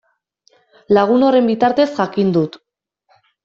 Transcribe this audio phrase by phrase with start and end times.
[0.99, 2.61] Lagun horren bitartez jakin dut.